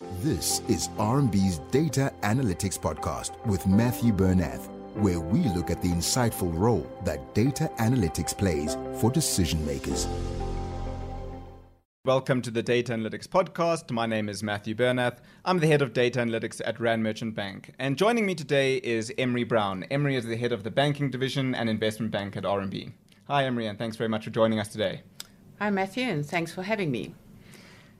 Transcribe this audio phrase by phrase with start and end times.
[0.00, 6.54] This is RMB's Data Analytics Podcast with Matthew Bernath, where we look at the insightful
[6.54, 10.06] role that data analytics plays for decision makers.
[12.04, 13.90] Welcome to the Data Analytics Podcast.
[13.90, 15.16] My name is Matthew Bernath.
[15.46, 17.72] I'm the head of data analytics at Rand Merchant Bank.
[17.78, 19.84] And joining me today is Emery Brown.
[19.84, 22.92] Emery is the head of the banking division and investment bank at RMB.
[23.28, 25.00] Hi, Emery, and thanks very much for joining us today.
[25.58, 27.14] Hi, Matthew, and thanks for having me.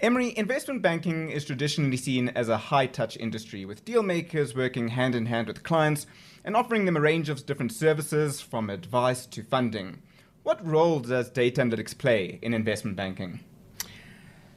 [0.00, 4.86] Emery, investment banking is traditionally seen as a high touch industry, with deal makers working
[4.86, 6.06] hand in hand with clients
[6.44, 10.00] and offering them a range of different services from advice to funding.
[10.44, 13.40] What role does data analytics play in investment banking?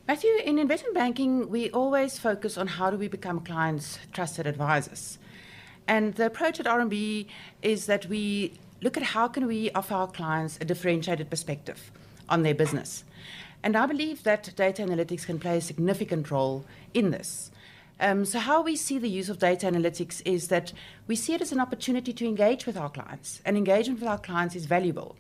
[0.08, 5.18] Matthew, in investment banking, we always focus on how do we become clients' trusted advisors.
[5.88, 7.26] And the approach at RMB
[7.64, 8.54] is that we
[8.84, 11.92] look at how can we offer our clients a differentiated perspective
[12.32, 13.04] on their business.
[13.62, 17.52] And I believe that data analytics can play a significant role in this.
[18.00, 20.74] Um, so, how we see the use of data analytics is that
[21.06, 24.18] we see it as an opportunity to engage with our clients, and engagement with our
[24.18, 25.16] clients is valuable.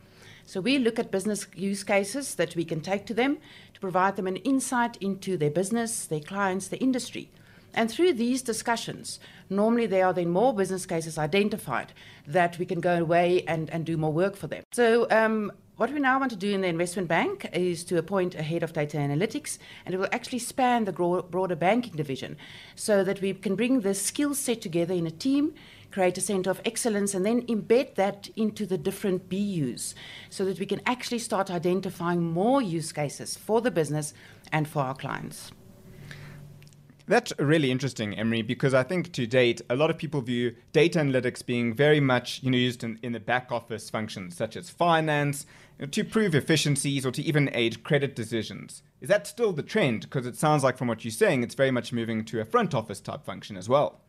[0.47, 3.37] So, we look at business use cases that we can take to them
[3.75, 7.29] to provide them an insight into their business, their clients, their industry.
[7.73, 9.19] And through these discussions,
[9.49, 11.93] normally there are then more business cases identified
[12.27, 14.63] that we can go away and, and do more work for them.
[14.71, 18.35] So um, what we now want to do in the investment bank is to appoint
[18.35, 22.37] a head of data analytics, and it will actually span the broader banking division
[22.75, 25.53] so that we can bring the skill set together in a team,
[25.89, 29.95] create a center of excellence, and then embed that into the different BUs
[30.29, 34.13] so that we can actually start identifying more use cases for the business
[34.51, 35.51] and for our clients.
[37.11, 40.99] That's really interesting, Emery, because I think to date, a lot of people view data
[40.99, 44.69] analytics being very much you know, used in, in the back office functions, such as
[44.69, 45.45] finance,
[45.77, 48.81] you know, to prove efficiencies or to even aid credit decisions.
[49.01, 50.03] Is that still the trend?
[50.03, 52.73] Because it sounds like from what you're saying, it's very much moving to a front
[52.73, 53.99] office type function as well.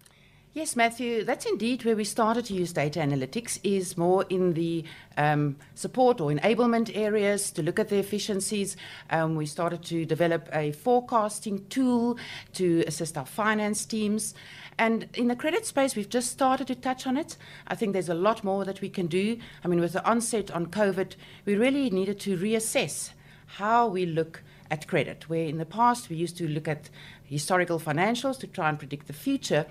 [0.54, 4.84] Yes, Matthew, that's indeed where we started to use data analytics is more in the
[5.16, 8.76] um, support or enablement areas to look at the efficiencies.
[9.08, 12.18] Um, we started to develop a forecasting tool
[12.52, 14.34] to assist our finance teams.
[14.78, 17.38] And in the credit space, we've just started to touch on it.
[17.66, 19.38] I think there's a lot more that we can do.
[19.64, 21.14] I mean, with the onset on COVID,
[21.46, 23.12] we really needed to reassess
[23.46, 26.90] how we look at credit, where in the past we used to look at
[27.24, 29.64] historical financials to try and predict the future.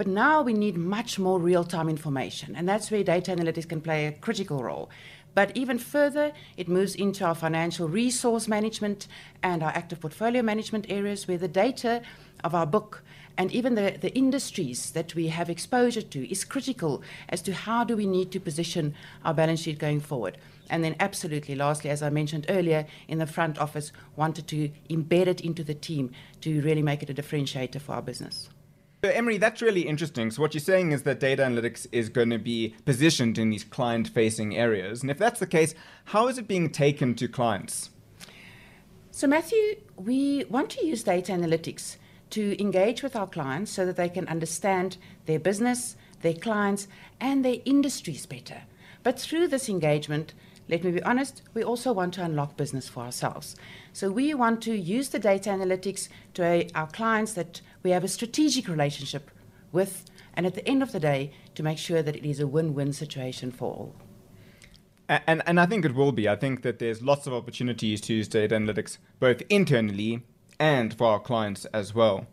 [0.00, 3.82] But now we need much more real time information, and that's where data analytics can
[3.82, 4.88] play a critical role.
[5.34, 9.08] But even further, it moves into our financial resource management
[9.42, 12.00] and our active portfolio management areas where the data
[12.42, 13.02] of our book
[13.36, 17.84] and even the, the industries that we have exposure to is critical as to how
[17.84, 20.38] do we need to position our balance sheet going forward.
[20.70, 25.26] And then absolutely lastly, as I mentioned earlier, in the front office, wanted to embed
[25.26, 28.48] it into the team to really make it a differentiator for our business.
[29.02, 30.30] So, Emery, that's really interesting.
[30.30, 33.64] So, what you're saying is that data analytics is going to be positioned in these
[33.64, 35.00] client facing areas.
[35.00, 35.74] And if that's the case,
[36.06, 37.88] how is it being taken to clients?
[39.10, 41.96] So, Matthew, we want to use data analytics
[42.30, 46.86] to engage with our clients so that they can understand their business, their clients,
[47.18, 48.62] and their industries better.
[49.02, 50.34] But through this engagement,
[50.68, 53.56] let me be honest, we also want to unlock business for ourselves.
[53.92, 58.04] So we want to use the data analytics to uh, our clients that we have
[58.04, 59.30] a strategic relationship
[59.72, 60.04] with,
[60.34, 62.74] and at the end of the day, to make sure that it is a win
[62.74, 63.94] win situation for all.
[65.08, 66.28] And, and I think it will be.
[66.28, 70.22] I think that there's lots of opportunities to use data analytics both internally
[70.60, 72.26] and for our clients as well.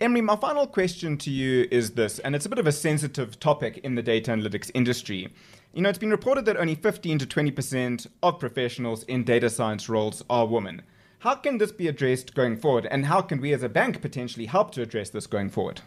[0.00, 3.40] Emery, my final question to you is this, and it's a bit of a sensitive
[3.40, 5.32] topic in the data analytics industry.
[5.72, 9.88] You know, it's been reported that only 15 to 20% of professionals in data science
[9.88, 10.82] roles are women.
[11.20, 14.46] How can this be addressed going forward, and how can we as a bank potentially
[14.46, 15.80] help to address this going forward?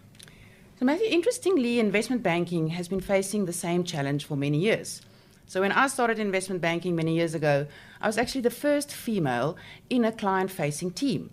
[0.80, 5.02] So, Matthew, interestingly, investment banking has been facing the same challenge for many years.
[5.46, 7.68] So, when I started investment banking many years ago,
[8.02, 9.56] I was actually the first female
[9.90, 11.30] in a client facing team.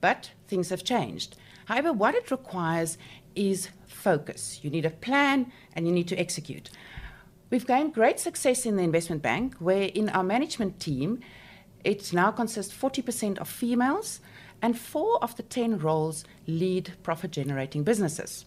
[0.00, 1.36] But things have changed.
[1.64, 2.98] However, what it requires
[3.34, 4.60] is focus.
[4.62, 6.70] You need a plan and you need to execute.
[7.50, 11.20] We've gained great success in the investment bank, where in our management team,
[11.84, 14.20] it now consists 40% of females,
[14.62, 18.44] and four of the 10 roles lead profit generating businesses.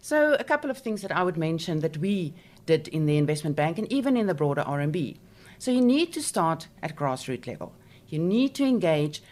[0.00, 2.32] So, a couple of things that I would mention that we
[2.64, 5.18] did in the investment bank and even in the broader RMB.
[5.58, 7.74] So, you need to start at grassroots level.
[8.08, 9.22] You need to engage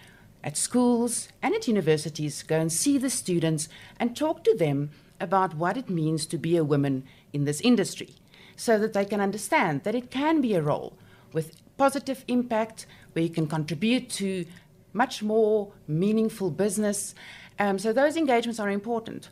[0.44, 3.68] at schools and at universities, go and see the students
[3.98, 4.90] and talk to them
[5.20, 8.14] about what it means to be a woman in this industry
[8.54, 10.96] so that they can understand that it can be a role
[11.32, 14.44] with positive impact where you can contribute to
[14.92, 17.14] much more meaningful business
[17.58, 19.30] Um, so those engagements are important.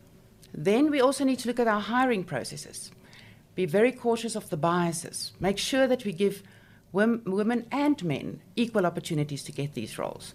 [0.53, 2.91] Then we also need to look at our hiring processes.
[3.55, 5.33] Be very cautious of the biases.
[5.41, 6.43] Make sure that we give
[6.93, 10.35] women and men equal opportunities to get these roles.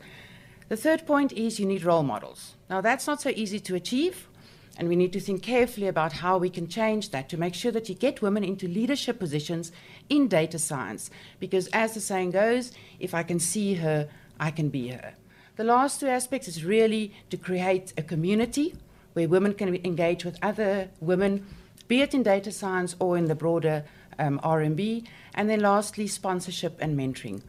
[0.70, 2.56] The third point is you need role models.
[2.70, 4.30] Now, that's not so easy to achieve,
[4.78, 7.72] and we need to think carefully about how we can change that to make sure
[7.72, 9.72] that you get women into leadership positions
[10.10, 11.10] in data science.
[11.40, 14.10] Because, as the saying goes, if I can see her,
[14.40, 15.14] I can be her.
[15.58, 18.74] The last two aspects is really to create a community
[19.14, 21.46] where women can engage with other women,
[21.88, 23.84] be it in data science or in the broader
[24.18, 25.06] um, RMB.
[25.34, 27.42] And then lastly, sponsorship and mentoring.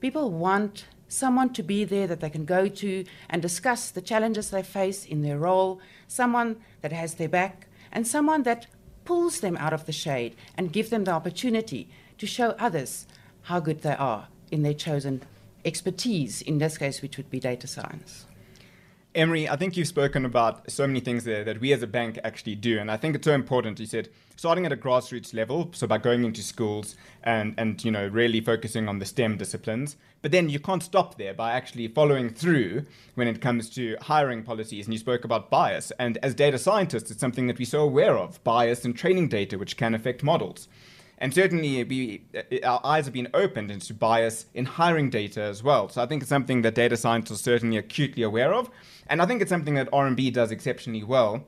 [0.00, 4.50] People want someone to be there that they can go to and discuss the challenges
[4.50, 8.66] they face in their role, someone that has their back, and someone that
[9.04, 11.88] pulls them out of the shade and give them the opportunity
[12.18, 13.06] to show others
[13.42, 15.22] how good they are in their chosen
[15.64, 18.26] expertise, in this case, which would be data science.
[19.14, 22.18] Emery, I think you've spoken about so many things there that we as a bank
[22.24, 23.78] actually do, and I think it's so important.
[23.78, 27.90] You said starting at a grassroots level, so by going into schools and and you
[27.90, 31.88] know really focusing on the STEM disciplines, but then you can't stop there by actually
[31.88, 34.86] following through when it comes to hiring policies.
[34.86, 38.16] And you spoke about bias, and as data scientists, it's something that we're so aware
[38.16, 40.68] of bias and training data, which can affect models.
[41.22, 42.24] And certainly,
[42.64, 45.88] our eyes have been opened into bias in hiring data as well.
[45.88, 48.68] So I think it's something that data scientists are certainly acutely aware of.
[49.06, 51.44] And I think it's something that RMB does exceptionally well.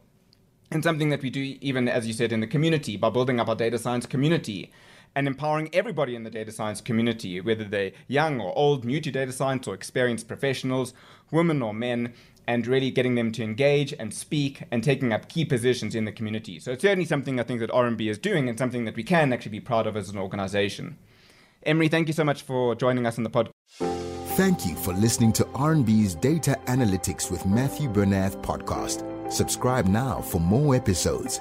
[0.71, 3.49] And something that we do, even as you said, in the community by building up
[3.49, 4.71] our data science community
[5.16, 9.11] and empowering everybody in the data science community, whether they're young or old, new to
[9.11, 10.93] data science or experienced professionals,
[11.31, 12.12] women or men,
[12.46, 16.12] and really getting them to engage and speak and taking up key positions in the
[16.12, 16.58] community.
[16.58, 19.32] So it's certainly something I think that RMB is doing and something that we can
[19.32, 20.99] actually be proud of as an organization.
[21.64, 23.50] Emery, thank you so much for joining us on the podcast.
[24.37, 29.32] Thank you for listening to RMB's Data Analytics with Matthew Bernath podcast.
[29.32, 31.40] Subscribe now for more episodes.